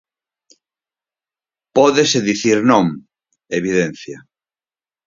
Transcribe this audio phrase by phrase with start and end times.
[1.77, 2.85] "Pódese dicir non",
[3.59, 4.17] evidencia.